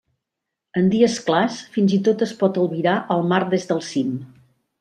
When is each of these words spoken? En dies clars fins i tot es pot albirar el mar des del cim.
En 0.79 0.87
dies 0.93 1.17
clars 1.27 1.59
fins 1.77 1.95
i 1.97 2.01
tot 2.09 2.25
es 2.29 2.33
pot 2.41 2.59
albirar 2.63 2.97
el 3.17 3.25
mar 3.33 3.43
des 3.55 3.73
del 3.73 3.89
cim. 3.93 4.21